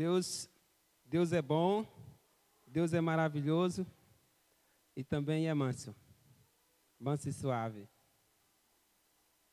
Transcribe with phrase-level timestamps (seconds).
[0.00, 0.48] Deus,
[1.04, 1.86] Deus é bom,
[2.66, 3.86] Deus é maravilhoso
[4.96, 5.94] e também é manso,
[6.98, 7.86] manso e suave.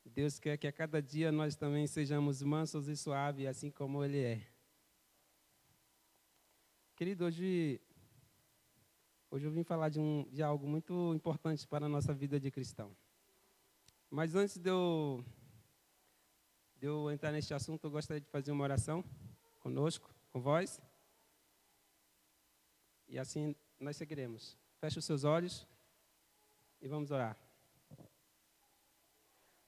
[0.06, 4.24] Deus quer que a cada dia nós também sejamos mansos e suaves, assim como Ele
[4.24, 4.48] é.
[6.96, 7.82] Querido, hoje,
[9.30, 12.50] hoje eu vim falar de, um, de algo muito importante para a nossa vida de
[12.50, 12.96] cristão.
[14.10, 15.26] Mas antes de eu,
[16.78, 19.04] de eu entrar neste assunto, eu gostaria de fazer uma oração
[19.60, 20.80] conosco, com vós.
[23.08, 24.56] E assim nós seguiremos.
[24.80, 25.68] Feche os seus olhos
[26.80, 27.36] e vamos orar.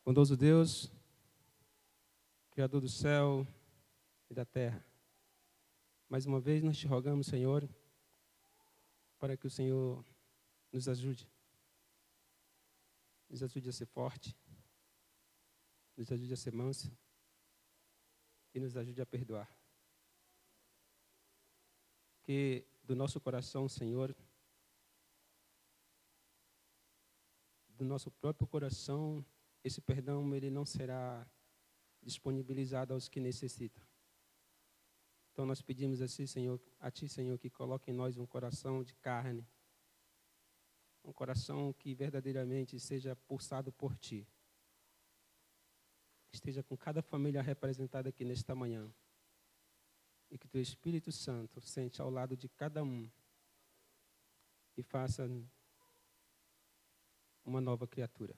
[0.06, 0.92] Bondoso Deus,
[2.52, 3.48] Criador do céu
[4.30, 4.86] e da terra,
[6.08, 7.68] mais uma vez nós te rogamos, Senhor,
[9.18, 10.06] para que o Senhor
[10.72, 11.28] nos ajude.
[13.28, 14.36] Nos ajude a ser forte,
[15.96, 16.92] nos ajude a ser manso
[18.54, 19.59] e nos ajude a perdoar.
[22.30, 24.16] Que do nosso coração, Senhor,
[27.70, 29.26] do nosso próprio coração,
[29.64, 31.28] esse perdão ele não será
[32.04, 33.84] disponibilizado aos que necessitam.
[35.32, 38.94] Então nós pedimos assim, Senhor, a Ti, Senhor, que coloque em nós um coração de
[38.94, 39.44] carne,
[41.04, 44.28] um coração que verdadeiramente seja pulsado por Ti.
[46.32, 48.94] Esteja com cada família representada aqui nesta manhã.
[50.30, 53.10] E que Teu Espírito Santo sente ao lado de cada um
[54.78, 55.30] e faça
[57.44, 58.36] uma nova criatura.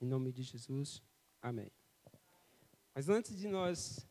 [0.00, 1.02] Em nome de Jesus,
[1.40, 1.70] amém.
[2.94, 4.06] Mas antes de nós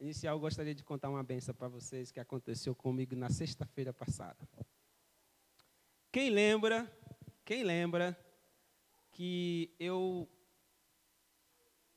[0.00, 4.48] iniciar, eu gostaria de contar uma benção para vocês que aconteceu comigo na sexta-feira passada.
[6.10, 6.90] Quem lembra,
[7.44, 8.18] quem lembra
[9.12, 10.28] que eu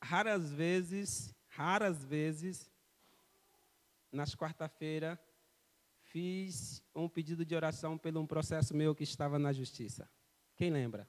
[0.02, 2.72] raras vezes, raras vezes,
[4.16, 5.20] nas quarta-feira,
[6.00, 10.10] fiz um pedido de oração pelo um processo meu que estava na justiça.
[10.56, 11.08] Quem lembra?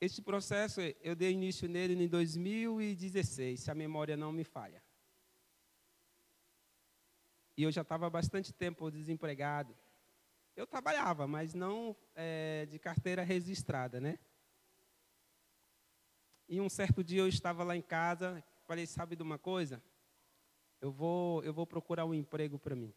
[0.00, 4.82] Este processo, eu dei início nele em 2016, se a memória não me falha.
[7.56, 9.76] E eu já estava bastante tempo desempregado.
[10.56, 14.18] Eu trabalhava, mas não é, de carteira registrada, né?
[16.48, 19.82] E um certo dia eu estava lá em casa, falei, sabe de uma coisa?
[20.80, 22.92] Eu vou, eu vou procurar um emprego para mim.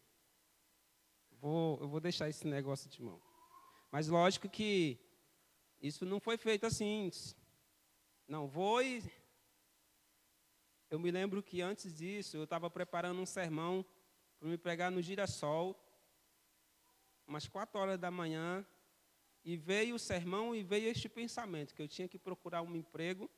[1.30, 3.20] Vou, eu vou deixar esse negócio de mão.
[3.90, 4.98] Mas lógico que
[5.80, 7.10] isso não foi feito assim.
[8.26, 9.02] Não vou e.
[10.90, 13.84] Eu me lembro que antes disso eu estava preparando um sermão
[14.38, 15.80] para me pregar no girassol,
[17.26, 18.64] umas quatro horas da manhã,
[19.44, 23.30] e veio o sermão e veio este pensamento, que eu tinha que procurar um emprego,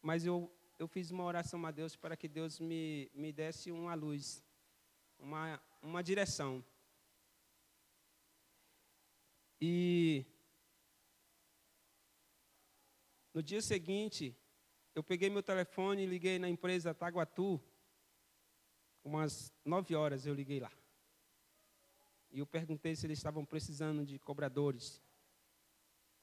[0.00, 3.94] mas eu, eu fiz uma oração a Deus para que Deus me, me desse uma
[3.94, 4.44] luz,
[5.18, 6.64] uma, uma direção.
[9.60, 10.26] E
[13.36, 14.34] No dia seguinte,
[14.94, 17.60] eu peguei meu telefone e liguei na empresa Taguatu.
[19.04, 20.72] Umas nove horas eu liguei lá.
[22.30, 25.02] E eu perguntei se eles estavam precisando de cobradores,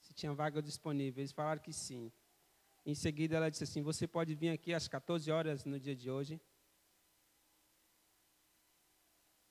[0.01, 1.21] se tinha vaga disponível.
[1.21, 2.11] Eles falaram que sim.
[2.85, 6.09] Em seguida, ela disse assim: Você pode vir aqui às 14 horas no dia de
[6.09, 6.41] hoje?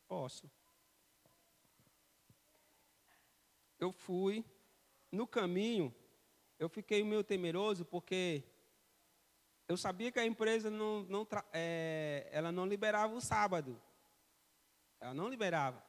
[0.06, 0.50] Posso.
[3.78, 4.44] Eu fui.
[5.10, 5.94] No caminho,
[6.58, 8.44] eu fiquei meio temeroso porque
[9.66, 13.80] eu sabia que a empresa não, não é, ela não liberava o sábado.
[15.00, 15.82] Ela não liberava.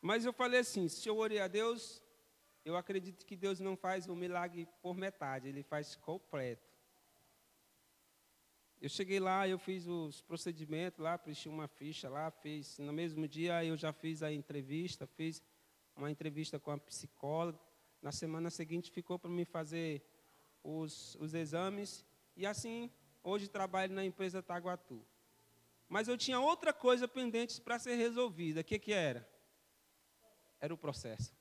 [0.00, 2.03] Mas eu falei assim, se eu orei a Deus,
[2.64, 6.74] eu acredito que Deus não faz o milagre por metade, Ele faz completo.
[8.80, 12.78] Eu cheguei lá, eu fiz os procedimentos lá, preenchi uma ficha lá, fiz.
[12.78, 15.42] No mesmo dia eu já fiz a entrevista, fiz
[15.96, 17.58] uma entrevista com a psicóloga.
[18.02, 20.02] Na semana seguinte ficou para me fazer
[20.62, 22.04] os, os exames.
[22.36, 22.90] E assim,
[23.22, 25.02] hoje trabalho na empresa Taguatu.
[25.88, 28.60] Mas eu tinha outra coisa pendente para ser resolvida.
[28.60, 29.26] O que, que era?
[30.60, 31.32] Era o processo.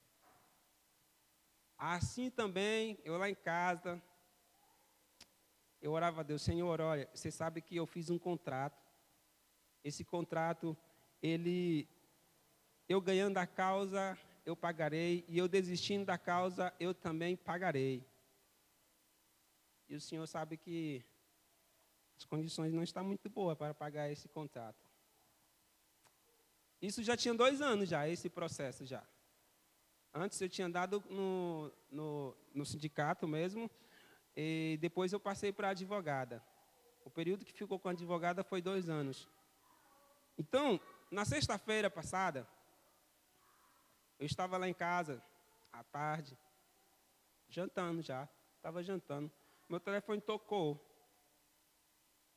[1.78, 4.02] Assim também, eu lá em casa,
[5.81, 8.81] eu orava a Deus, Senhor, olha, você sabe que eu fiz um contrato.
[9.84, 10.78] Esse contrato,
[11.22, 11.88] ele,
[12.88, 18.06] eu ganhando a causa, eu pagarei, e eu desistindo da causa, eu também pagarei.
[19.90, 21.04] E o senhor sabe que
[22.18, 24.84] as condições não estão muito boas para pagar esse contrato.
[26.81, 29.04] Isso já tinha dois anos já, esse processo já.
[30.13, 33.69] Antes eu tinha andado no, no, no sindicato mesmo,
[34.36, 36.44] E depois eu passei para advogada.
[37.06, 39.27] O período que ficou com a advogada foi dois anos.
[40.38, 40.80] Então,
[41.12, 42.48] na sexta-feira passada,
[44.19, 45.21] eu estava lá em casa,
[45.71, 46.38] à tarde,
[47.50, 49.31] jantando já, estava jantando.
[49.68, 50.80] Meu telefone tocou.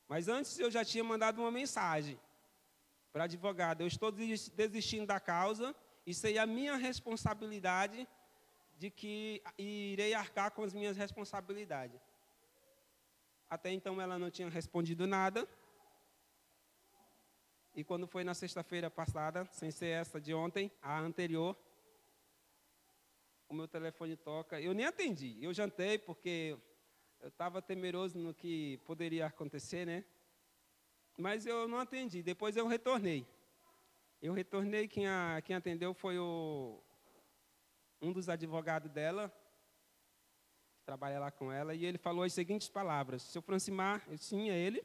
[0.09, 2.19] Mas antes eu já tinha mandado uma mensagem
[3.13, 5.75] para a advogada: eu estou desistindo da causa,
[6.07, 8.07] aí é a minha responsabilidade
[8.79, 12.01] de que irei arcar com as minhas responsabilidades.
[13.49, 15.49] Até então ela não tinha respondido nada.
[17.75, 21.57] E quando foi na sexta-feira passada, sem ser essa de ontem, a anterior,
[23.49, 24.61] o meu telefone toca.
[24.61, 25.37] Eu nem atendi.
[25.43, 26.57] Eu jantei porque
[27.21, 30.05] eu estava temeroso no que poderia acontecer, né?
[31.17, 32.23] Mas eu não atendi.
[32.23, 33.27] Depois eu retornei.
[34.21, 36.83] Eu retornei, quem, a, quem atendeu foi o,
[38.01, 39.31] um dos advogados dela,
[40.75, 43.23] que trabalha lá com ela, e ele falou as seguintes palavras.
[43.23, 44.83] Seu Francimar, sim, é ele.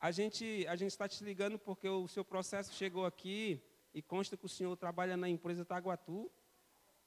[0.00, 3.62] A gente a está te ligando porque o seu processo chegou aqui
[3.94, 6.30] e consta que o senhor trabalha na empresa Taguatu.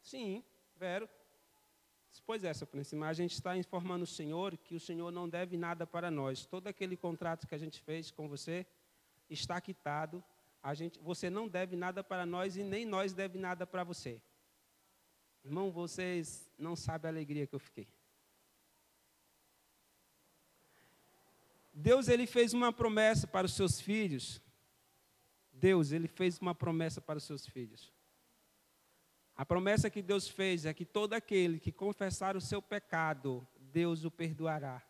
[0.02, 0.44] Sim,
[0.76, 1.10] Vero.
[2.26, 5.58] Pois é, seu Francimar, a gente está informando o senhor que o senhor não deve
[5.58, 6.46] nada para nós.
[6.46, 8.66] Todo aquele contrato que a gente fez com você
[9.30, 10.24] está quitado
[10.66, 14.20] a gente, você não deve nada para nós e nem nós deve nada para você.
[15.44, 17.88] Irmão, vocês não sabem a alegria que eu fiquei.
[21.72, 24.42] Deus ele fez uma promessa para os seus filhos.
[25.54, 27.94] Deus ele fez uma promessa para os seus filhos.
[29.36, 34.04] A promessa que Deus fez é que todo aquele que confessar o seu pecado, Deus
[34.04, 34.82] o perdoará.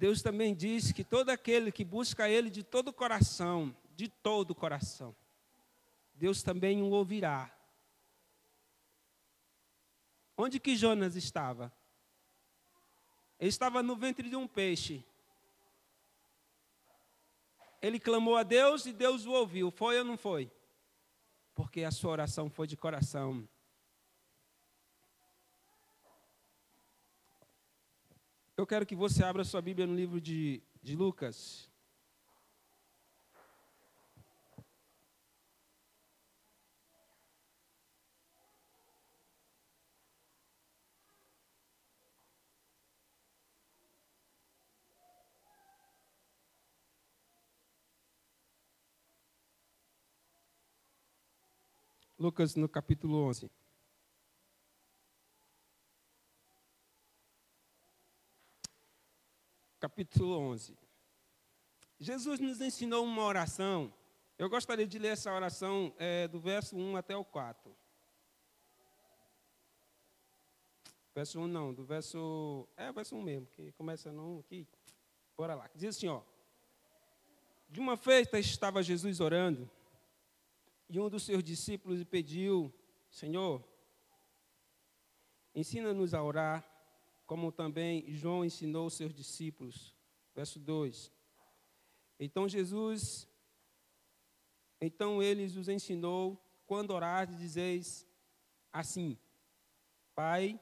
[0.00, 4.52] Deus também diz que todo aquele que busca Ele de todo o coração, de todo
[4.52, 5.14] o coração,
[6.14, 7.54] Deus também o ouvirá.
[10.38, 11.70] Onde que Jonas estava?
[13.38, 15.04] Ele estava no ventre de um peixe.
[17.82, 19.70] Ele clamou a Deus e Deus o ouviu.
[19.70, 20.50] Foi ou não foi?
[21.54, 23.46] Porque a sua oração foi de coração.
[28.60, 31.70] Eu quero que você abra sua Bíblia no livro de, de Lucas.
[52.18, 53.50] Lucas no capítulo 11.
[59.80, 60.76] Capítulo 11.
[61.98, 63.92] Jesus nos ensinou uma oração.
[64.38, 67.74] Eu gostaria de ler essa oração é, do verso 1 até o 4.
[71.14, 72.68] Verso 1 não, do verso.
[72.76, 74.68] É, verso 1 mesmo, que começa no 1 aqui.
[75.36, 75.70] Bora lá.
[75.74, 76.22] Diz assim, ó.
[77.66, 79.70] De uma feita estava Jesus orando,
[80.88, 82.72] e um dos seus discípulos lhe pediu:
[83.10, 83.64] Senhor,
[85.54, 86.69] ensina-nos a orar
[87.30, 89.94] como também João ensinou os seus discípulos.
[90.34, 91.12] Verso 2.
[92.18, 93.28] Então Jesus,
[94.80, 98.04] então eles os ensinou, quando orardes, dizeis
[98.72, 99.16] assim:
[100.12, 100.60] Pai,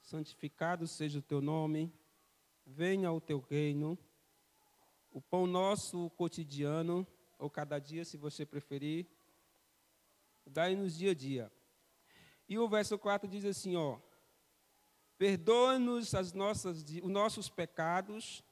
[0.00, 1.94] santificado seja o teu nome,
[2.66, 3.96] venha o teu reino,
[5.12, 7.06] o pão nosso cotidiano,
[7.38, 9.06] ou cada dia, se você preferir,
[10.44, 11.52] dai-nos dia a dia.
[12.48, 14.00] E o verso 4 diz assim, ó,
[15.20, 18.42] Perdoa-nos as nossas, os nossos pecados,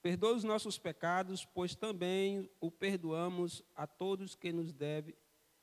[0.00, 5.16] perdoa os nossos pecados, pois também o perdoamos a todos que nos deve,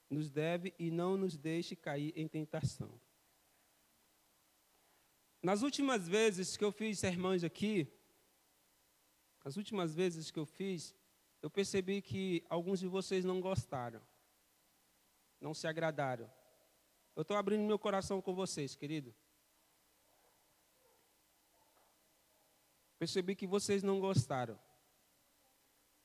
[0.09, 2.99] nos deve e não nos deixe cair em tentação.
[5.41, 7.87] Nas últimas vezes que eu fiz sermões aqui,
[9.45, 10.93] as últimas vezes que eu fiz,
[11.41, 14.01] eu percebi que alguns de vocês não gostaram,
[15.39, 16.29] não se agradaram.
[17.15, 19.15] Eu estou abrindo meu coração com vocês, querido.
[23.03, 24.57] Percebi que vocês não gostaram.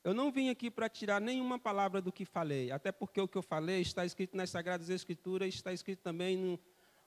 [0.03, 3.37] Eu não vim aqui para tirar nenhuma palavra do que falei, até porque o que
[3.37, 6.59] eu falei está escrito nas Sagradas Escrituras, está escrito também no,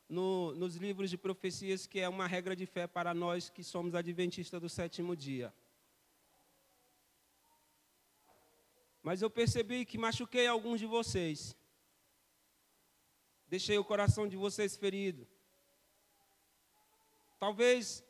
[0.08, 3.94] no, nos livros de profecias, que é uma regra de fé para nós que somos
[3.94, 5.52] adventistas do sétimo dia.
[9.02, 11.54] Mas eu percebi que machuquei alguns de vocês.
[13.46, 15.28] Deixei o coração de vocês ferido.
[17.38, 18.02] Talvez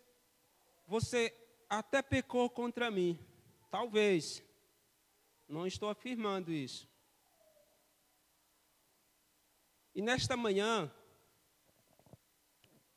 [0.87, 1.42] você
[1.79, 3.19] até pecou contra mim.
[3.71, 4.43] Talvez.
[5.49, 6.87] Não estou afirmando isso.
[9.95, 10.93] E nesta manhã,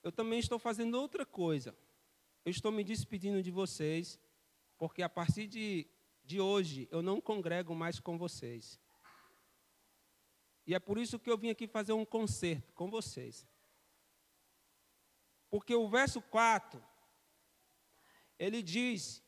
[0.03, 1.75] eu também estou fazendo outra coisa.
[2.43, 4.19] Eu estou me despedindo de vocês,
[4.77, 5.87] porque a partir de,
[6.23, 8.79] de hoje eu não congrego mais com vocês.
[10.67, 13.47] E é por isso que eu vim aqui fazer um concerto com vocês.
[15.49, 16.83] Porque o verso 4,
[18.37, 19.23] ele diz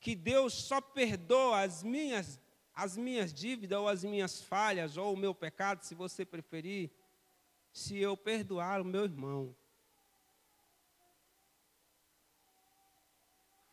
[0.00, 2.40] que Deus só perdoa as minhas
[2.74, 6.90] as minhas dívidas ou as minhas falhas ou o meu pecado, se você preferir,
[7.70, 9.54] se eu perdoar o meu irmão.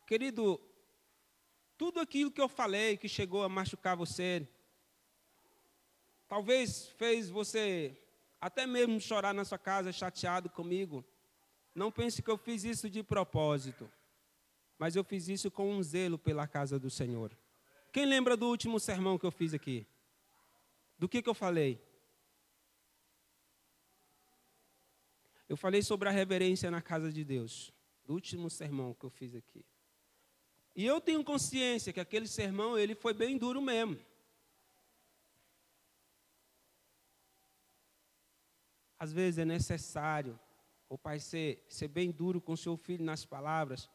[0.06, 0.60] Querido,
[1.78, 4.46] tudo aquilo que eu falei que chegou a machucar você,
[6.28, 7.96] talvez fez você
[8.40, 11.04] até mesmo chorar na sua casa chateado comigo.
[11.74, 13.90] Não pense que eu fiz isso de propósito,
[14.80, 17.36] mas eu fiz isso com um zelo pela casa do Senhor.
[17.92, 19.86] Quem lembra do último sermão que eu fiz aqui?
[20.98, 21.78] Do que, que eu falei?
[25.46, 27.70] Eu falei sobre a reverência na casa de Deus.
[28.06, 29.62] Do último sermão que eu fiz aqui.
[30.74, 34.00] E eu tenho consciência que aquele sermão ele foi bem duro mesmo.
[38.98, 40.40] Às vezes é necessário
[40.88, 43.90] o pai ser, ser bem duro com seu filho nas palavras,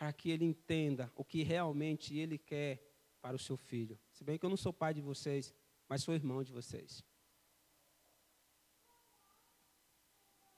[0.00, 2.82] para que ele entenda o que realmente ele quer
[3.20, 4.00] para o seu filho.
[4.10, 5.52] Se bem que eu não sou pai de vocês,
[5.86, 7.04] mas sou irmão de vocês.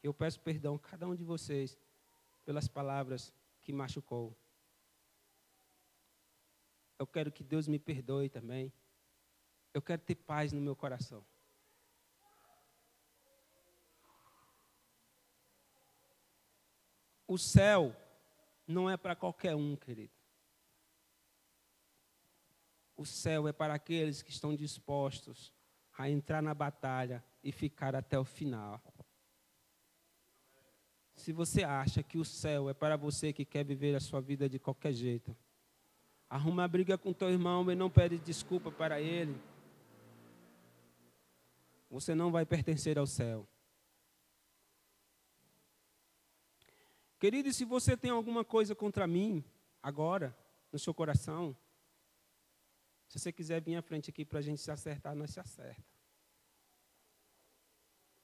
[0.00, 1.76] Eu peço perdão a cada um de vocês
[2.44, 4.38] pelas palavras que machucou.
[6.96, 8.72] Eu quero que Deus me perdoe também.
[9.74, 11.26] Eu quero ter paz no meu coração.
[17.26, 17.96] O céu
[18.72, 20.12] não é para qualquer um, querido.
[22.96, 25.52] O céu é para aqueles que estão dispostos
[25.96, 28.82] a entrar na batalha e ficar até o final.
[31.14, 34.48] Se você acha que o céu é para você que quer viver a sua vida
[34.48, 35.36] de qualquer jeito,
[36.28, 39.40] arruma a briga com teu irmão e não pede desculpa para ele.
[41.90, 43.46] Você não vai pertencer ao céu.
[47.22, 49.44] Querido, se você tem alguma coisa contra mim,
[49.80, 50.36] agora,
[50.72, 51.56] no seu coração,
[53.06, 55.84] se você quiser vir à frente aqui para a gente se acertar, nós se acerta.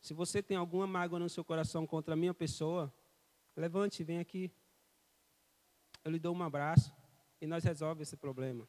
[0.00, 2.93] Se você tem alguma mágoa no seu coração contra a minha pessoa,
[3.55, 4.50] levante, vem aqui.
[6.02, 6.93] Eu lhe dou um abraço
[7.40, 8.69] e nós resolvemos esse problema.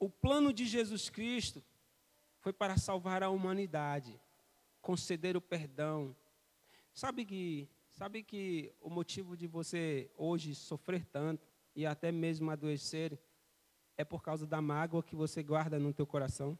[0.00, 1.62] O plano de Jesus Cristo
[2.40, 4.20] foi para salvar a humanidade,
[4.80, 6.16] conceder o perdão.
[6.92, 7.68] Sabe que
[7.98, 13.20] Sabe que o motivo de você hoje sofrer tanto e até mesmo adoecer
[13.96, 16.56] é por causa da mágoa que você guarda no teu coração?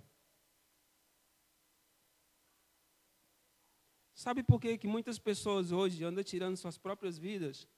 [4.13, 7.69] Sabe por que, que muitas pessoas hoje andam tirando suas próprias vidas?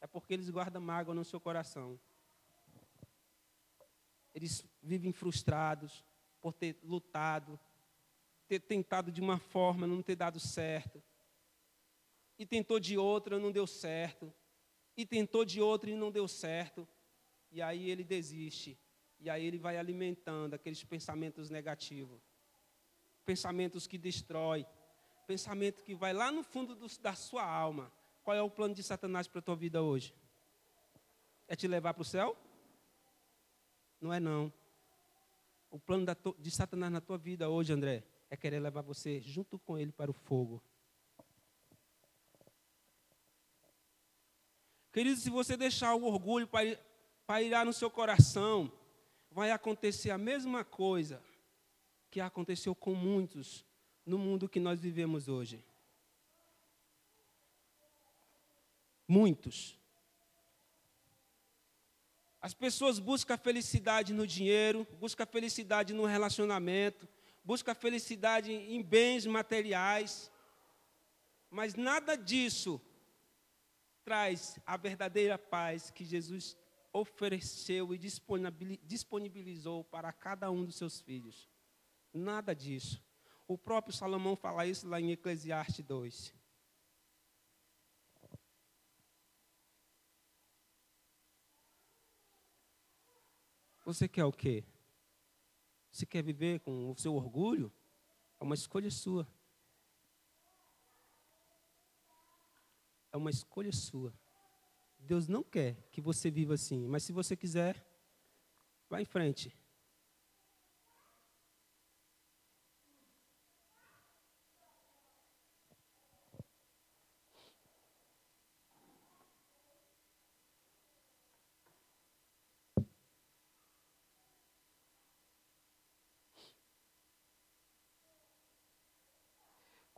[0.00, 1.96] É porque eles guardam mágoa no seu coração.
[4.34, 6.04] Eles vivem frustrados
[6.40, 7.56] por ter lutado,
[8.48, 11.02] ter tentado de uma forma, não ter dado certo
[12.42, 14.32] e tentou de outra, não deu certo,
[14.96, 16.86] e tentou de outra e não deu certo,
[17.52, 18.76] e aí ele desiste,
[19.20, 22.20] e aí ele vai alimentando aqueles pensamentos negativos,
[23.24, 24.66] pensamentos que destrói,
[25.24, 27.92] pensamento que vai lá no fundo do, da sua alma.
[28.24, 30.12] Qual é o plano de Satanás para a tua vida hoje?
[31.46, 32.36] É te levar para o céu?
[34.00, 34.52] Não é não.
[35.70, 36.06] O plano
[36.38, 40.10] de Satanás na tua vida hoje, André, é querer levar você junto com ele para
[40.10, 40.62] o fogo.
[44.90, 46.48] Querido, se você deixar o orgulho
[47.26, 48.72] pairar no seu coração,
[49.30, 51.22] vai acontecer a mesma coisa
[52.10, 53.66] que aconteceu com muitos
[54.06, 55.62] no mundo que nós vivemos hoje.
[59.06, 59.78] Muitos.
[62.40, 67.06] As pessoas buscam felicidade no dinheiro, buscam felicidade no relacionamento,
[67.44, 70.30] buscam a felicidade em bens materiais,
[71.50, 72.80] mas nada disso
[74.04, 76.56] traz a verdadeira paz que Jesus
[76.92, 81.48] ofereceu e disponibilizou para cada um dos seus filhos.
[82.12, 83.02] Nada disso.
[83.48, 86.34] O próprio Salomão fala isso lá em Eclesiastes 2.
[93.84, 94.64] Você quer o quê?
[95.92, 97.72] Você quer viver com o seu orgulho?
[98.40, 99.28] É uma escolha sua.
[103.12, 104.12] é uma escolha sua.
[104.98, 107.84] Deus não quer que você viva assim, mas se você quiser,
[108.88, 109.54] vá em frente.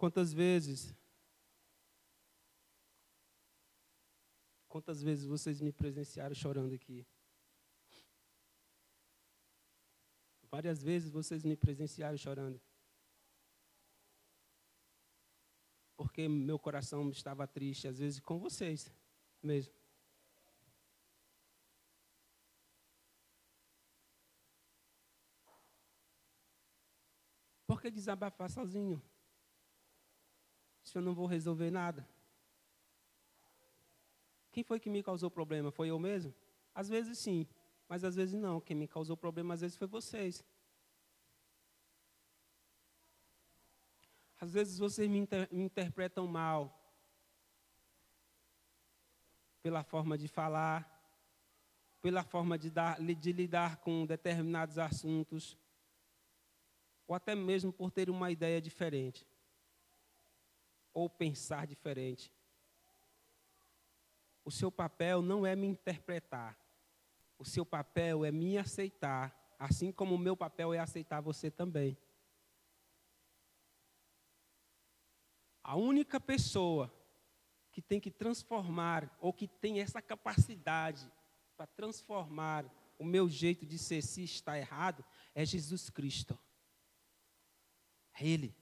[0.05, 0.95] Quantas vezes
[4.69, 7.07] Quantas vezes vocês me presenciaram chorando aqui?
[10.51, 12.61] Várias vezes vocês me presenciaram chorando.
[15.97, 18.93] Porque meu coração estava triste, às vezes com vocês
[19.43, 19.73] mesmo.
[27.67, 29.03] Por que desabafar sozinho?
[30.95, 32.09] Eu não vou resolver nada.
[34.53, 35.73] Quem foi que me causou problema?
[35.73, 36.33] Foi eu mesmo?
[36.73, 37.47] Às vezes sim,
[37.89, 38.61] mas às vezes não.
[38.61, 40.45] Quem me causou problema às vezes foi vocês.
[44.41, 46.81] Às vezes vocês me, inter me interpretam mal
[49.63, 50.95] pela forma de falar,
[52.03, 55.57] pela forma de, dar, de lidar com determinados assuntos,
[57.07, 59.27] ou até mesmo por ter uma ideia diferente,
[60.95, 62.33] ou pensar diferente.
[64.45, 66.59] O seu papel não é me interpretar.
[67.37, 71.99] O seu papel é me aceitar, assim como o meu papel é aceitar você também.
[75.63, 76.93] A única pessoa
[77.73, 81.11] que tem que transformar, ou que tem essa capacidade
[81.57, 82.65] para transformar
[82.99, 86.39] o meu jeito de ser se está errado, é Jesus Cristo.
[88.15, 88.55] É Ele.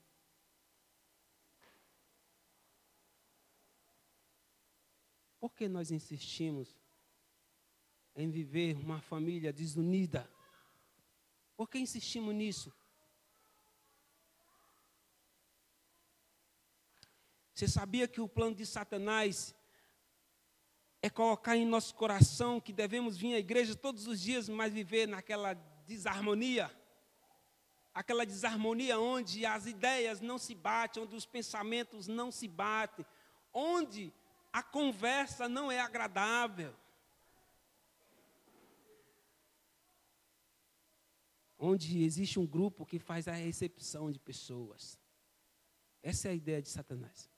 [5.43, 6.73] Por que nós insistimos
[8.15, 10.25] em viver uma família desunida?
[11.57, 12.73] Por que insistimos nisso?
[17.53, 19.53] Você sabia que o plano de Satanás
[21.01, 25.09] é colocar em nosso coração que devemos vir à igreja todos os dias, mas viver
[25.09, 26.71] naquela desarmonia?
[27.93, 33.05] Aquela desarmonia onde as ideias não se batem, onde os pensamentos não se batem,
[33.51, 34.13] onde
[34.53, 36.75] a conversa não é agradável.
[41.57, 44.99] Onde existe um grupo que faz a recepção de pessoas.
[46.03, 47.31] Essa é a ideia de Satanás.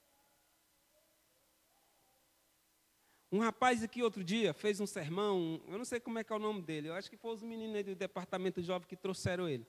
[3.31, 6.35] Um rapaz aqui outro dia fez um sermão, eu não sei como é que é
[6.35, 9.65] o nome dele, eu acho que foi os meninos do departamento jovem que trouxeram ele.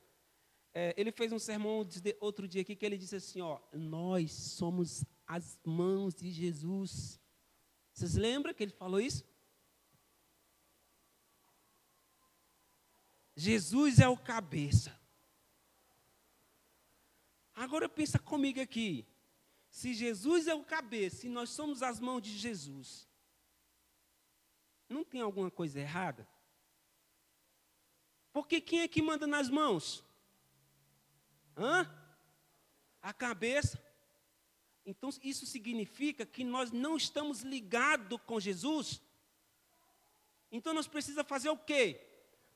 [0.72, 1.86] É, ele fez um sermão
[2.20, 7.18] outro dia aqui que ele disse assim: ó, nós somos as mãos de Jesus.
[7.96, 9.24] Vocês lembram que ele falou isso?
[13.34, 14.94] Jesus é o cabeça.
[17.54, 19.06] Agora pensa comigo aqui.
[19.70, 23.08] Se Jesus é o cabeça e nós somos as mãos de Jesus,
[24.90, 26.28] não tem alguma coisa errada?
[28.30, 30.04] Porque quem é que manda nas mãos?
[31.56, 31.90] Hã?
[33.00, 33.82] A cabeça.
[34.86, 39.02] Então, isso significa que nós não estamos ligados com Jesus.
[40.50, 42.00] Então, nós precisamos fazer o quê?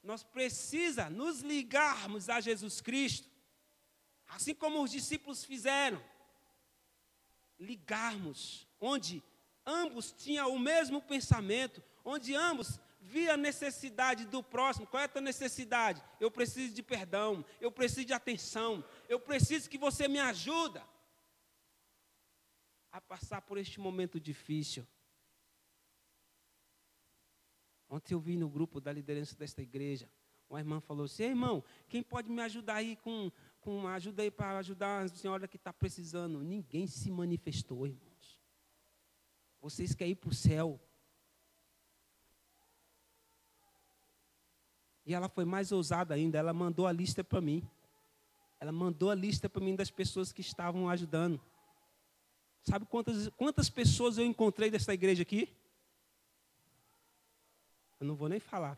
[0.00, 3.28] Nós precisamos nos ligarmos a Jesus Cristo,
[4.28, 6.00] assim como os discípulos fizeram.
[7.58, 9.20] Ligarmos, onde
[9.66, 14.86] ambos tinham o mesmo pensamento, onde ambos via a necessidade do próximo.
[14.86, 16.00] Qual é a tua necessidade?
[16.20, 20.80] Eu preciso de perdão, eu preciso de atenção, eu preciso que você me ajude
[22.90, 24.86] a passar por este momento difícil.
[27.88, 30.08] Ontem eu vi no grupo da liderança desta igreja,
[30.48, 34.58] uma irmã falou assim, irmão, quem pode me ajudar aí com, com ajuda aí para
[34.58, 36.42] ajudar a senhora que está precisando?
[36.42, 38.40] Ninguém se manifestou, irmãos.
[39.60, 40.80] Vocês querem ir para o céu.
[45.06, 47.68] E ela foi mais ousada ainda, ela mandou a lista para mim.
[48.58, 51.40] Ela mandou a lista para mim das pessoas que estavam ajudando.
[52.62, 55.56] Sabe quantas, quantas pessoas eu encontrei dessa igreja aqui?
[57.98, 58.76] Eu não vou nem falar.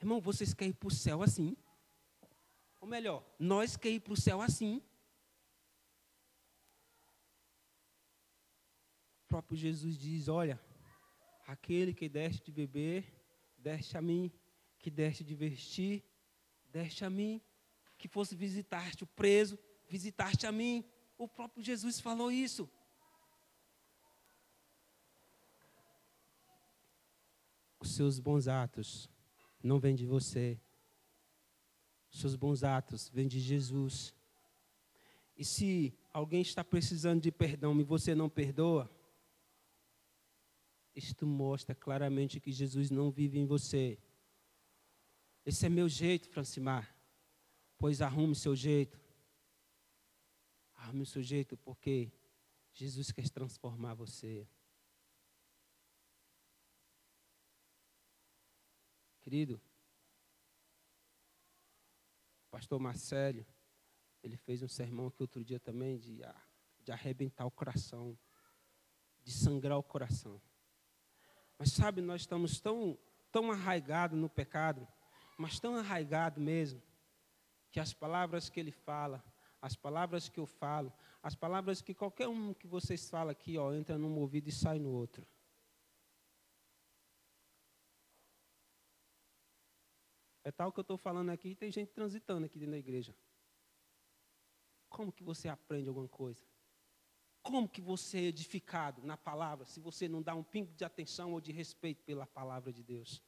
[0.00, 1.56] Irmão, vocês querem ir para o céu assim?
[2.80, 4.82] Ou melhor, nós queremos ir para o céu assim.
[9.24, 10.60] O próprio Jesus diz: Olha,
[11.46, 13.12] aquele que deste de beber,
[13.56, 14.32] deste a mim,
[14.78, 16.04] que deste de vestir,
[16.66, 17.42] deste a mim,
[17.98, 20.84] que fosse visitar-te o preso, visitaste a mim.
[21.16, 22.70] O próprio Jesus falou isso.
[27.80, 29.08] Os seus bons atos
[29.62, 30.60] não vêm de você.
[32.10, 34.14] Os seus bons atos vêm de Jesus.
[35.36, 38.90] E se alguém está precisando de perdão e você não perdoa,
[40.94, 43.98] isto mostra claramente que Jesus não vive em você.
[45.46, 46.92] Esse é meu jeito, Francimar.
[47.78, 49.00] Pois arrume seu jeito.
[50.78, 52.10] Arrume o seu jeito, porque
[52.72, 54.48] Jesus quer transformar você.
[59.20, 59.60] Querido,
[62.46, 63.44] o pastor Marcelo,
[64.22, 66.22] ele fez um sermão aqui outro dia também de,
[66.82, 68.16] de arrebentar o coração,
[69.22, 70.40] de sangrar o coração.
[71.58, 72.96] Mas sabe, nós estamos tão,
[73.32, 74.86] tão arraigados no pecado,
[75.36, 76.80] mas tão arraigados mesmo,
[77.70, 79.22] que as palavras que ele fala,
[79.60, 80.92] as palavras que eu falo,
[81.22, 84.78] as palavras que qualquer um que vocês falam aqui, ó, entra num ouvido e sai
[84.78, 85.26] no outro.
[90.44, 93.14] É tal que eu estou falando aqui, tem gente transitando aqui dentro da igreja.
[94.88, 96.46] Como que você aprende alguma coisa?
[97.42, 101.32] Como que você é edificado na palavra se você não dá um pingo de atenção
[101.32, 103.22] ou de respeito pela palavra de Deus?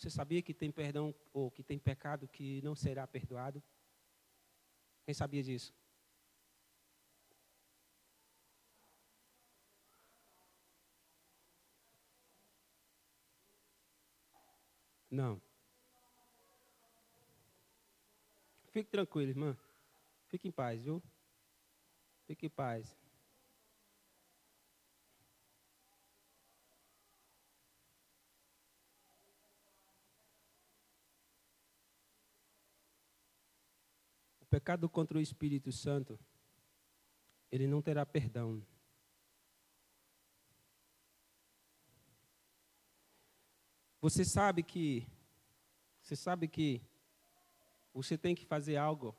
[0.00, 3.62] Você sabia que tem perdão ou que tem pecado que não será perdoado?
[5.04, 5.74] Quem sabia disso?
[15.10, 15.38] Não.
[18.70, 19.54] Fique tranquilo, irmã.
[20.28, 21.02] Fique em paz, viu?
[22.26, 22.99] Fique em paz.
[34.50, 36.18] Pecado contra o Espírito Santo,
[37.52, 38.62] ele não terá perdão.
[44.00, 45.06] Você sabe que
[46.00, 46.82] você sabe que
[47.94, 49.14] você tem que fazer algo,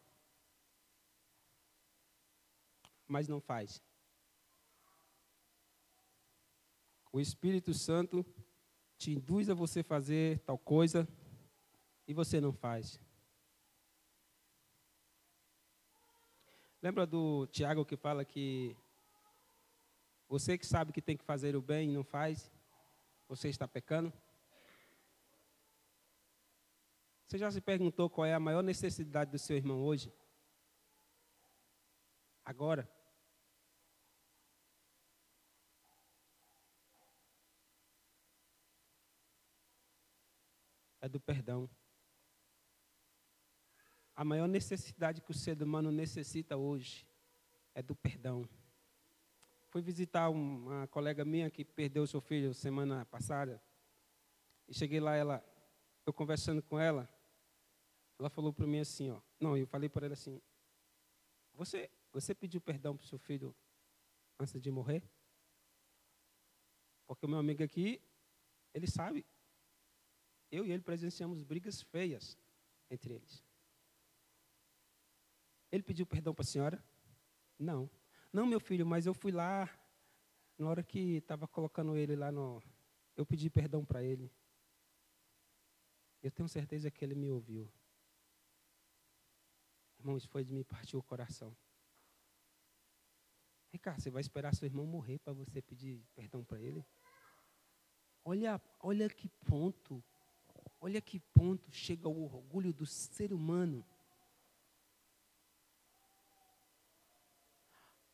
[3.08, 3.82] mas não faz.
[7.14, 8.26] O Espírito Santo
[8.98, 11.08] te induz a você fazer tal coisa
[12.08, 13.00] e você não faz.
[16.84, 18.76] Lembra do Tiago que fala que
[20.28, 22.52] você que sabe que tem que fazer o bem e não faz,
[23.28, 24.12] você está pecando?
[27.28, 30.12] Você já se perguntou qual é a maior necessidade do seu irmão hoje?
[32.44, 32.90] Agora?
[41.00, 41.70] É do perdão.
[44.22, 47.08] A maior necessidade que o ser humano necessita hoje
[47.74, 48.48] é do perdão.
[49.70, 53.60] Fui visitar uma colega minha que perdeu seu filho semana passada.
[54.68, 55.44] E cheguei lá, ela,
[56.06, 57.10] eu conversando com ela,
[58.20, 59.20] ela falou para mim assim, ó.
[59.40, 60.40] Não, eu falei para ela assim:
[61.56, 63.56] Você, você pediu perdão para o seu filho
[64.40, 65.02] antes de morrer?
[67.08, 68.00] Porque o meu amigo aqui,
[68.72, 69.26] ele sabe.
[70.52, 72.38] Eu e ele presenciamos brigas feias
[72.88, 73.51] entre eles.
[75.72, 76.84] Ele pediu perdão para a senhora?
[77.58, 77.90] Não.
[78.34, 79.70] Não, meu filho, mas eu fui lá,
[80.58, 82.62] na hora que estava colocando ele lá no.
[83.16, 84.32] Eu pedi perdão para ele.
[86.22, 87.72] Eu tenho certeza que ele me ouviu.
[90.00, 91.56] Irmão, isso foi de me partir o coração.
[93.72, 96.86] Ricardo, você vai esperar seu irmão morrer para você pedir perdão para ele?
[98.24, 100.04] Olha, olha que ponto,
[100.80, 103.86] olha que ponto chega o orgulho do ser humano.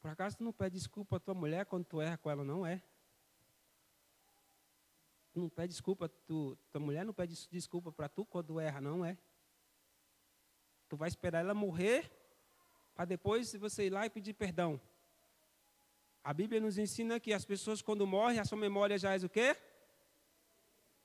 [0.08, 2.66] Por acaso tu não pede desculpa à tua mulher quando tu erra com ela, não
[2.66, 2.82] é?
[5.34, 9.04] Tu não pede desculpa, tu, tua mulher não pede desculpa para tu quando erra, não
[9.04, 9.18] é?
[10.88, 12.10] Tu vai esperar ela morrer
[12.96, 14.80] para depois você ir lá e pedir perdão.
[16.24, 19.30] A Bíblia nos ensina que as pessoas quando morrem, a sua memória já é o
[19.30, 19.58] quê?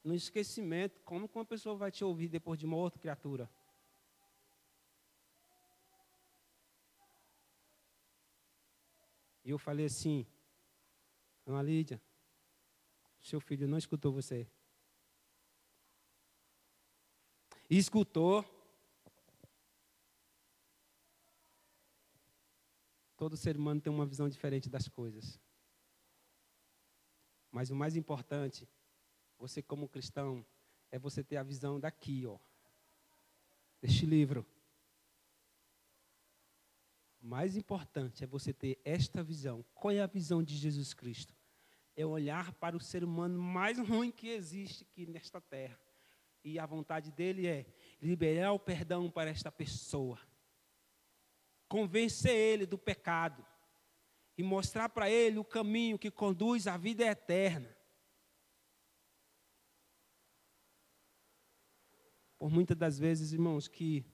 [0.04, 1.00] No esquecimento.
[1.00, 3.50] Como que uma pessoa vai te ouvir depois de morto, criatura?
[9.52, 10.26] Eu falei assim,
[11.46, 12.00] Ana Lídia,
[13.20, 14.46] seu filho não escutou você.
[17.70, 18.44] Escutou.
[23.16, 25.40] Todo ser humano tem uma visão diferente das coisas.
[27.50, 28.68] Mas o mais importante,
[29.38, 30.44] você como cristão,
[30.90, 32.38] é você ter a visão daqui, ó.
[33.80, 34.46] Deste livro.
[37.24, 39.64] Mais importante é você ter esta visão.
[39.74, 41.32] Qual é a visão de Jesus Cristo?
[41.94, 45.78] É olhar para o ser humano mais ruim que existe aqui nesta terra.
[46.42, 47.64] E a vontade dele é
[48.00, 50.18] liberar o perdão para esta pessoa.
[51.68, 53.46] Convencer ele do pecado.
[54.36, 57.72] E mostrar para ele o caminho que conduz à vida eterna.
[62.36, 64.04] Por muitas das vezes, irmãos, que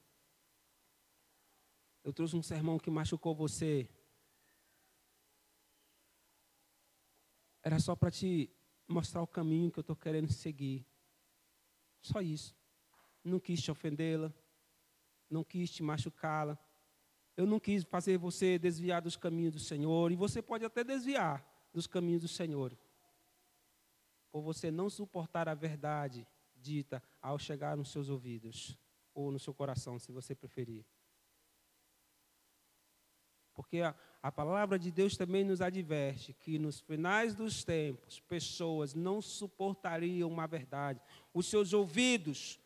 [2.08, 3.86] eu trouxe um sermão que machucou você.
[7.62, 8.50] Era só para te
[8.88, 10.86] mostrar o caminho que eu estou querendo seguir.
[12.00, 12.56] Só isso.
[13.22, 14.32] Não quis te ofendê-la,
[15.28, 16.58] não quis te machucá-la.
[17.36, 21.44] Eu não quis fazer você desviar dos caminhos do Senhor, e você pode até desviar
[21.74, 22.76] dos caminhos do Senhor,
[24.32, 28.78] por você não suportar a verdade dita ao chegar nos seus ouvidos,
[29.12, 30.86] ou no seu coração, se você preferir.
[33.58, 33.92] Porque a,
[34.22, 40.30] a, palavra de Deus também nos adverte que nos finais dos tempos, pessoas não suportariam
[40.30, 41.00] uma verdade.
[41.34, 42.60] Os seus ouvidos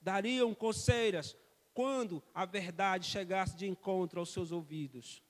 [0.00, 1.36] dariam coceiras
[1.74, 5.22] quando a verdade chegasse de encontro aos seus ouvidos.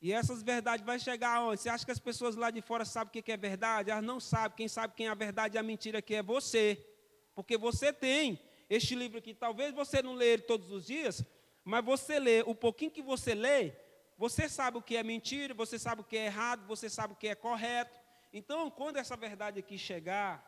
[0.00, 1.62] E essas verdades vai chegar aonde?
[1.62, 3.90] Você acha que as pessoas lá de fora sabem o que é verdade?
[3.90, 4.58] Elas não sabem.
[4.58, 6.86] Quem sabe quem é a verdade e a mentira aqui é você.
[7.34, 9.34] Porque você tem este livro aqui.
[9.34, 11.24] Talvez você não lê ele todos os dias,
[11.68, 13.74] mas você lê, o pouquinho que você lê,
[14.16, 17.16] você sabe o que é mentira, você sabe o que é errado, você sabe o
[17.16, 18.00] que é correto.
[18.32, 20.42] Então, quando essa verdade aqui chegar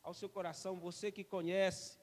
[0.00, 1.98] ao seu coração, você que conhece,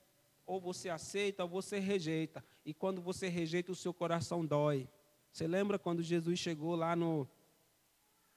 [0.45, 2.43] ou você aceita ou você rejeita.
[2.65, 4.89] E quando você rejeita, o seu coração dói.
[5.31, 7.25] Você lembra quando Jesus chegou lá no,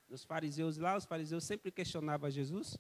[0.09, 2.79] nos fariseus lá, os fariseus sempre questionavam Jesus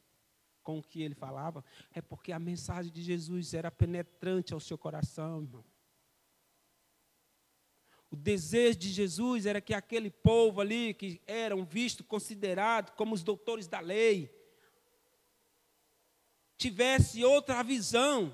[0.62, 1.64] com o que ele falava?
[1.92, 5.73] É porque a mensagem de Jesus era penetrante ao seu coração, irmão.
[8.14, 13.24] O desejo de Jesus era que aquele povo ali, que eram vistos, considerados como os
[13.24, 14.32] doutores da lei,
[16.56, 18.32] tivesse outra visão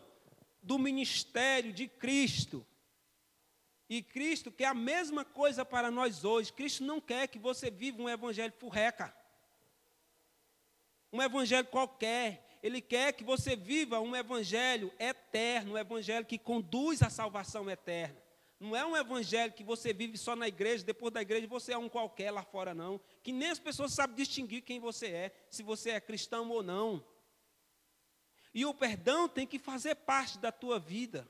[0.63, 2.65] do ministério de Cristo.
[3.89, 6.53] E Cristo quer a mesma coisa para nós hoje.
[6.53, 9.17] Cristo não quer que você viva um evangelho furreca.
[11.11, 12.59] Um evangelho qualquer.
[12.63, 18.29] Ele quer que você viva um evangelho eterno, um evangelho que conduz à salvação eterna.
[18.61, 21.79] Não é um evangelho que você vive só na igreja, depois da igreja você é
[21.79, 23.01] um qualquer lá fora, não.
[23.23, 27.03] Que nem as pessoas sabem distinguir quem você é, se você é cristão ou não.
[28.53, 31.27] E o perdão tem que fazer parte da tua vida.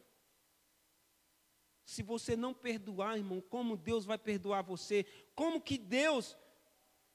[1.84, 5.06] Se você não perdoar, irmão, como Deus vai perdoar você?
[5.32, 6.36] Como que Deus,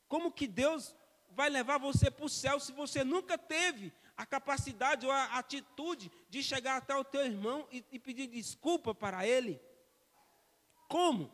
[0.07, 0.95] como que Deus
[1.31, 6.09] vai levar você para o céu se você nunca teve a capacidade ou a atitude
[6.29, 9.59] de chegar até o teu irmão e, e pedir desculpa para ele?
[10.87, 11.31] Como?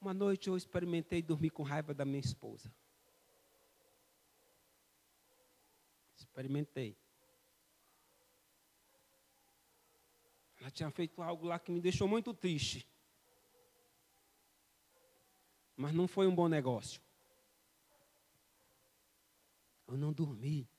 [0.00, 2.74] Uma noite eu experimentei dormir com raiva da minha esposa.
[6.16, 6.96] Experimentei.
[10.58, 12.88] Ela tinha feito algo lá que me deixou muito triste.
[15.76, 17.02] Mas não foi um bom negócio.
[19.86, 20.71] Eu não dormi.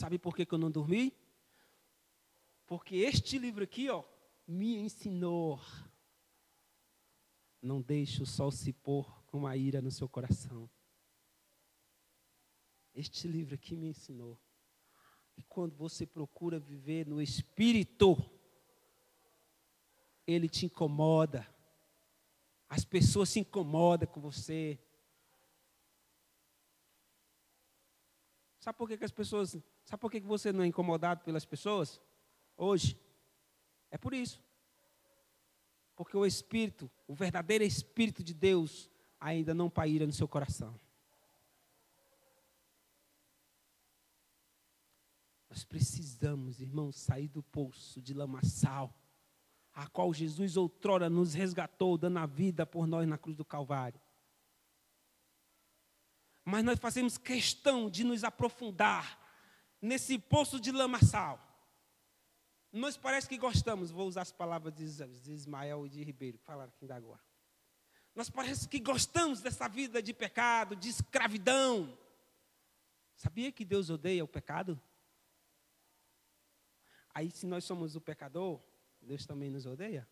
[0.00, 1.14] Sabe por que, que eu não dormi?
[2.66, 4.02] Porque este livro aqui, ó,
[4.46, 5.60] me ensinou.
[7.60, 10.70] Não deixe o sol se pôr com a ira no seu coração.
[12.94, 14.40] Este livro aqui me ensinou.
[15.36, 18.16] E quando você procura viver no espírito,
[20.26, 21.46] ele te incomoda.
[22.70, 24.80] As pessoas se incomodam com você.
[28.60, 29.56] Sabe por que, que as pessoas.
[29.84, 32.00] Sabe por que, que você não é incomodado pelas pessoas?
[32.56, 32.96] Hoje.
[33.90, 34.40] É por isso.
[35.96, 40.78] Porque o Espírito, o verdadeiro Espírito de Deus, ainda não paira no seu coração.
[45.48, 48.94] Nós precisamos, irmãos, sair do poço de lamaçal,
[49.74, 54.00] a qual Jesus outrora nos resgatou, dando a vida por nós na cruz do Calvário.
[56.44, 59.18] Mas nós fazemos questão de nos aprofundar
[59.80, 61.46] nesse poço de lamaçal.
[62.72, 66.70] Nós parece que gostamos, vou usar as palavras de Ismael e de Ribeiro, que falaram
[66.70, 67.22] aqui ainda agora.
[68.14, 71.96] Nós parece que gostamos dessa vida de pecado, de escravidão.
[73.16, 74.80] Sabia que Deus odeia o pecado?
[77.12, 78.62] Aí, se nós somos o pecador,
[79.00, 80.08] Deus também nos odeia?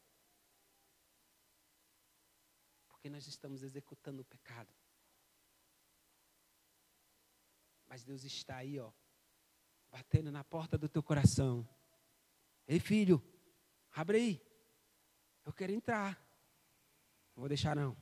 [2.88, 4.72] Porque nós estamos executando o pecado.
[7.88, 8.90] Mas Deus está aí, ó,
[9.90, 11.66] batendo na porta do teu coração
[12.68, 13.22] Ei, filho,
[13.94, 14.42] abre aí.
[15.42, 16.22] Eu quero entrar.
[17.34, 17.96] Não vou deixar, não.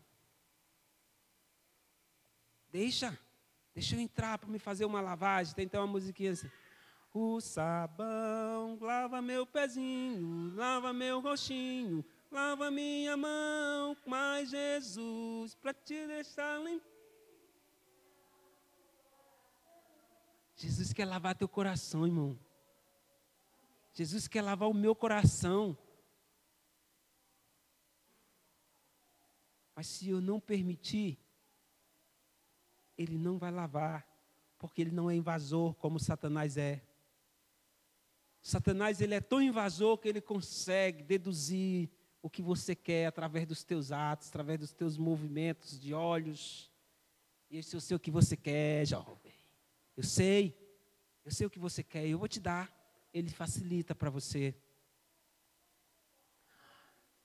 [2.69, 3.17] Deixa.
[3.73, 5.55] Deixa eu entrar para me fazer uma lavagem.
[5.55, 6.51] Tem então uma musiquinha assim.
[7.15, 16.07] O sabão lava meu pezinho, lava meu rostinho, lava minha mão, mas Jesus para te
[16.09, 16.96] deixar limpo.
[20.57, 22.39] Jesus quer lavar teu coração, irmão.
[23.93, 25.77] Jesus quer lavar o meu coração.
[29.75, 31.19] Mas se eu não permitir,
[32.97, 34.07] ele não vai lavar,
[34.59, 36.83] porque ele não é invasor como Satanás é.
[38.41, 41.91] Satanás ele é tão invasor que ele consegue deduzir
[42.23, 46.73] o que você quer através dos teus atos, através dos teus movimentos de olhos.
[47.51, 49.26] E esse sei o que você quer, jovem.
[49.97, 50.57] Eu sei.
[51.25, 52.73] Eu sei o que você quer, eu vou te dar.
[53.13, 54.55] Ele facilita para você.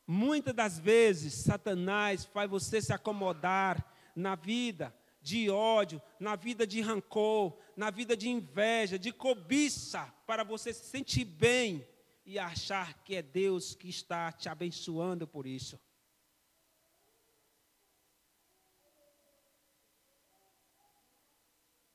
[0.07, 6.81] Muitas das vezes, Satanás faz você se acomodar na vida de ódio, na vida de
[6.81, 11.87] rancor, na vida de inveja, de cobiça, para você se sentir bem
[12.25, 15.79] e achar que é Deus que está te abençoando por isso.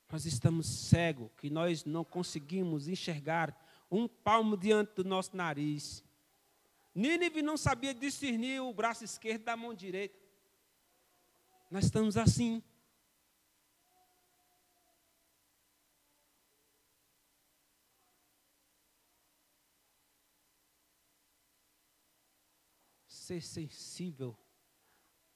[0.09, 3.55] Nós estamos cegos, que nós não conseguimos enxergar
[3.91, 6.03] um palmo diante do nosso nariz.
[6.95, 10.17] Nínive não sabia discernir o braço esquerdo da mão direita.
[11.69, 12.63] Nós estamos assim.
[23.05, 24.37] Ser sensível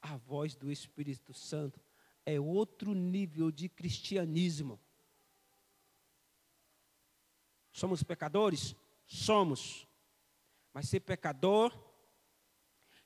[0.01, 1.81] à voz do Espírito Santo
[2.25, 4.79] é outro nível de cristianismo.
[7.71, 8.75] Somos pecadores?
[9.05, 9.87] Somos.
[10.73, 11.77] Mas ser pecador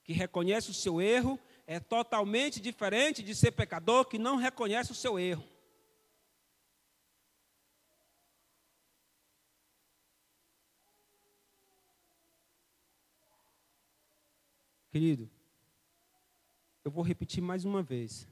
[0.04, 4.96] que reconhece o seu erro é totalmente diferente de ser pecador que não reconhece o
[4.96, 5.44] seu erro.
[14.92, 15.30] Querido,
[16.84, 18.26] eu vou repetir mais uma vez.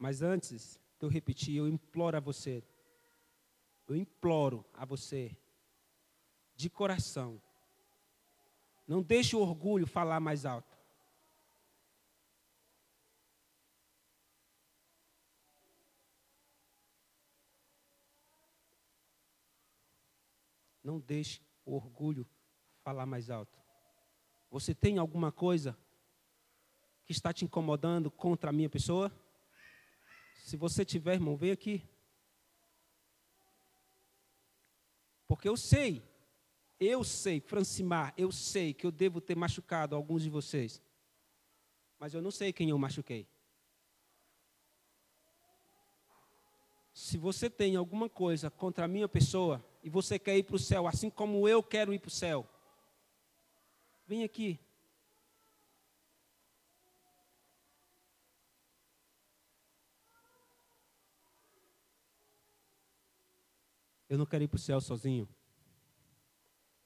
[0.00, 2.64] Mas antes de eu repetir, eu imploro a você,
[3.86, 5.36] eu imploro a você,
[6.56, 7.38] de coração,
[8.88, 10.74] não deixe o orgulho falar mais alto.
[20.82, 22.26] Não deixe o orgulho
[22.82, 23.60] falar mais alto.
[24.50, 25.76] Você tem alguma coisa
[27.04, 29.12] que está te incomodando contra a minha pessoa?
[30.44, 31.82] Se você tiver, irmão, vem aqui.
[35.28, 36.02] Porque eu sei,
[36.78, 40.82] eu sei, Francimar, eu sei que eu devo ter machucado alguns de vocês.
[41.98, 43.28] Mas eu não sei quem eu machuquei.
[46.92, 50.58] Se você tem alguma coisa contra a minha pessoa e você quer ir para o
[50.58, 52.48] céu, assim como eu quero ir para o céu,
[54.06, 54.58] vem aqui.
[64.10, 65.28] Eu não quero ir para o céu sozinho.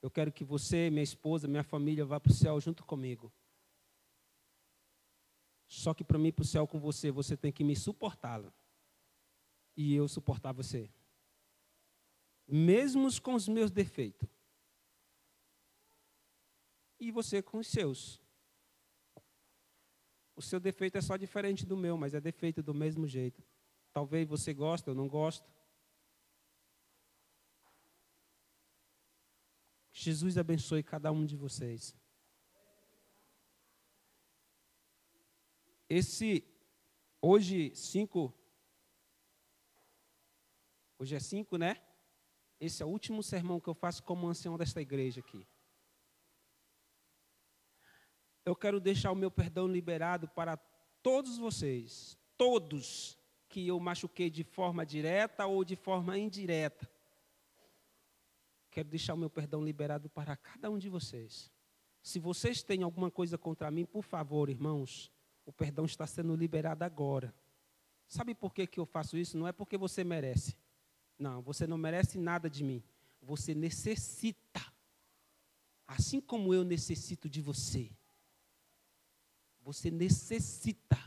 [0.02, 3.32] Eu quero que você, minha esposa, minha família vá para o céu junto comigo.
[5.66, 8.52] Só que para mim ir para o céu com você, você tem que me suportá-la.
[9.74, 10.90] E eu suportar você.
[12.46, 14.28] Mesmo com os meus defeitos.
[17.00, 18.20] E você com os seus.
[20.36, 23.42] O seu defeito é só diferente do meu, mas é defeito do mesmo jeito.
[23.94, 25.50] Talvez você goste, eu não gosto.
[29.96, 31.96] Jesus abençoe cada um de vocês.
[35.88, 36.44] Esse,
[37.22, 38.34] hoje, cinco.
[40.98, 41.80] Hoje é cinco, né?
[42.58, 45.46] Esse é o último sermão que eu faço como ancião desta igreja aqui.
[48.44, 50.56] Eu quero deixar o meu perdão liberado para
[51.02, 53.16] todos vocês, todos
[53.48, 56.90] que eu machuquei de forma direta ou de forma indireta.
[58.74, 61.48] Quero deixar o meu perdão liberado para cada um de vocês.
[62.02, 65.12] Se vocês têm alguma coisa contra mim, por favor, irmãos,
[65.46, 67.32] o perdão está sendo liberado agora.
[68.08, 69.38] Sabe por que, que eu faço isso?
[69.38, 70.56] Não é porque você merece.
[71.16, 72.82] Não, você não merece nada de mim.
[73.22, 74.60] Você necessita.
[75.86, 77.92] Assim como eu necessito de você.
[79.62, 80.98] Você necessita.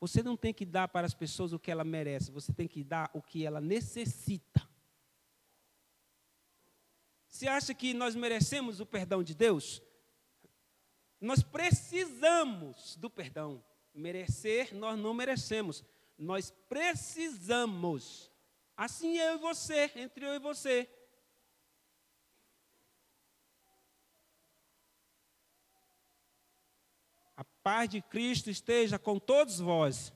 [0.00, 2.82] Você não tem que dar para as pessoas o que ela merece, você tem que
[2.82, 4.73] dar o que ela necessita.
[7.34, 9.82] Você acha que nós merecemos o perdão de Deus?
[11.20, 13.60] Nós precisamos do perdão.
[13.92, 15.82] Merecer, nós não merecemos.
[16.16, 18.30] Nós precisamos.
[18.76, 20.88] Assim eu e você, entre eu e você.
[27.64, 30.12] paz de Cristo esteja com todos vós.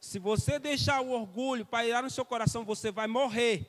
[0.00, 3.64] Se você deixar o orgulho pairar no seu coração, você vai morrer.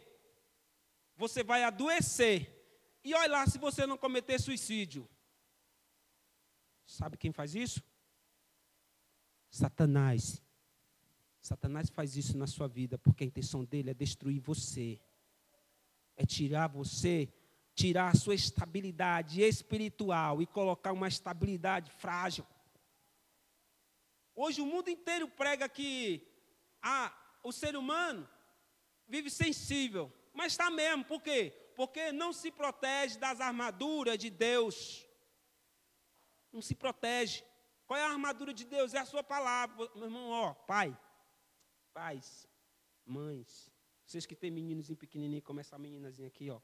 [1.16, 2.55] Você vai adoecer.
[3.06, 5.08] E olha lá se você não cometer suicídio.
[6.84, 7.84] Sabe quem faz isso?
[9.47, 10.41] Satanás.
[11.39, 14.99] Satanás faz isso na sua vida porque a intenção dele é destruir você.
[16.18, 17.32] É tirar você,
[17.76, 22.43] tirar a sua estabilidade espiritual e colocar uma estabilidade frágil.
[24.34, 26.28] Hoje o mundo inteiro prega que
[26.82, 28.28] ah, o ser humano
[29.08, 30.12] vive sensível.
[30.34, 31.64] Mas está mesmo, por quê?
[31.76, 35.06] Porque não se protege das armaduras de Deus.
[36.52, 37.44] Não se protege.
[37.86, 38.94] Qual é a armadura de Deus?
[38.94, 39.76] É a sua palavra.
[39.96, 40.98] Meu irmão, ó, pai,
[41.94, 42.48] pais,
[43.06, 43.72] mães,
[44.06, 46.62] vocês que têm meninos pequenininho, como essa meninazinha aqui, ó.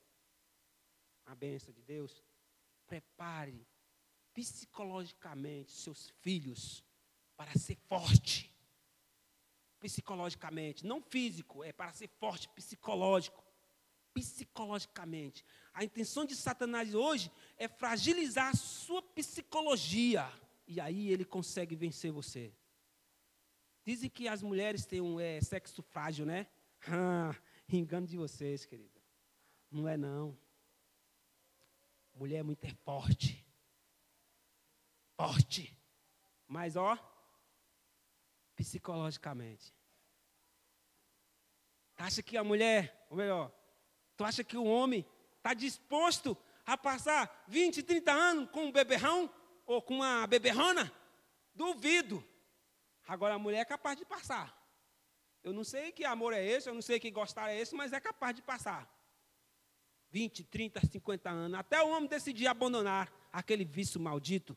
[1.26, 2.24] A benção de Deus.
[2.88, 3.68] Prepare
[4.34, 6.84] psicologicamente seus filhos
[7.36, 8.52] para ser forte.
[9.80, 13.41] Psicologicamente, não físico, é para ser forte psicológico.
[14.14, 15.46] Psicologicamente.
[15.74, 20.32] A intenção de Satanás hoje é fragilizar a sua psicologia.
[20.68, 22.54] E aí ele consegue vencer você.
[23.84, 26.48] Dizem que as mulheres têm um é, sexo frágil, né?
[26.88, 27.36] Ah,
[27.72, 29.00] engano de vocês, querida.
[29.70, 30.38] Não é não.
[32.14, 33.46] Mulher é muito é forte.
[35.16, 35.78] Forte.
[36.48, 36.98] Mas ó,
[38.56, 39.74] psicologicamente.
[41.98, 43.52] Acha que a mulher, ou melhor,
[44.22, 45.04] tu acha que o homem
[45.38, 49.28] está disposto a passar 20, 30 anos com um beberrão
[49.66, 50.92] ou com uma beberrona?
[51.56, 52.24] Duvido.
[53.08, 54.56] Agora a mulher é capaz de passar.
[55.44, 57.94] Eu não sei que amor é esse, eu não sei que gostar é esse, mas
[57.94, 58.88] é capaz de passar.
[60.12, 64.56] 20, 30, 50 anos, até o homem decidir abandonar aquele vício maldito.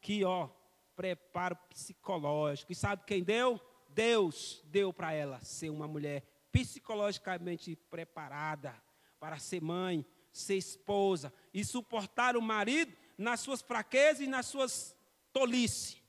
[0.00, 0.50] que, ó,
[0.94, 2.70] preparo psicológico.
[2.70, 3.58] E sabe quem deu?
[3.94, 8.74] Deus deu para ela ser uma mulher psicologicamente preparada
[9.20, 14.96] para ser mãe, ser esposa e suportar o marido nas suas fraquezas e nas suas
[15.32, 16.02] tolices.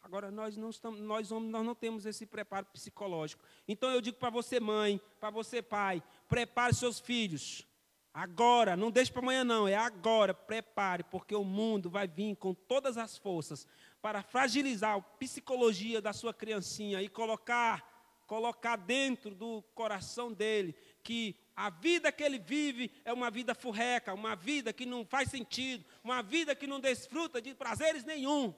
[0.00, 3.42] Agora nós não estamos, nós homens nós não temos esse preparo psicológico.
[3.66, 7.66] Então eu digo para você mãe, para você pai, prepare seus filhos
[8.14, 12.54] Agora, não deixe para amanhã não, é agora, prepare, porque o mundo vai vir com
[12.54, 13.66] todas as forças
[14.00, 17.92] para fragilizar a psicologia da sua criancinha e colocar
[18.26, 24.14] colocar dentro do coração dele que a vida que ele vive é uma vida furreca,
[24.14, 28.54] uma vida que não faz sentido, uma vida que não desfruta de prazeres nenhum.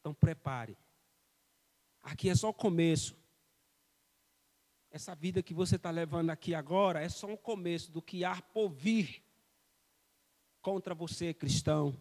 [0.00, 0.76] Então prepare.
[2.02, 3.16] Aqui é só o começo.
[4.96, 8.40] Essa vida que você está levando aqui agora é só um começo do que há
[8.40, 9.22] por vir
[10.62, 11.94] contra você, cristão.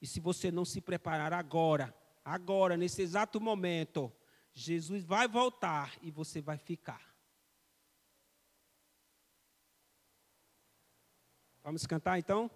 [0.00, 1.94] E se você não se preparar agora,
[2.24, 4.10] agora, nesse exato momento,
[4.54, 7.14] Jesus vai voltar e você vai ficar.
[11.62, 12.50] Vamos cantar então?